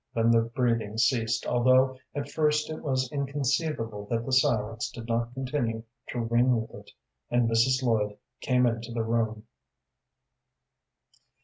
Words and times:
Then 0.15 0.31
the 0.31 0.41
breathing 0.41 0.97
ceased, 0.97 1.45
although 1.45 1.95
at 2.15 2.31
first 2.31 2.71
it 2.71 2.81
was 2.81 3.07
inconceivable 3.11 4.07
that 4.07 4.25
the 4.25 4.33
silence 4.33 4.89
did 4.89 5.07
not 5.07 5.31
continue 5.35 5.83
to 6.07 6.21
ring 6.21 6.59
with 6.59 6.73
it, 6.73 6.89
and 7.29 7.47
Mrs. 7.47 7.83
Lloyd 7.83 8.17
came 8.39 8.65
into 8.65 8.91
the 8.91 9.03
room. 9.03 9.45